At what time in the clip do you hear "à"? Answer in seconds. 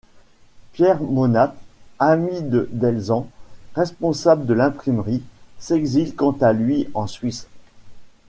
6.41-6.53